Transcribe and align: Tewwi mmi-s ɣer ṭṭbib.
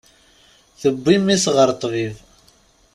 Tewwi 0.81 1.15
mmi-s 1.19 1.45
ɣer 1.55 1.69
ṭṭbib. 1.75 2.15